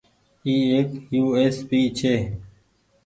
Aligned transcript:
اي 0.45 0.55
ايڪ 0.73 0.89
يو 1.15 1.25
ايس 1.37 1.57
پي 1.69 1.79
ڇي۔ 1.97 2.15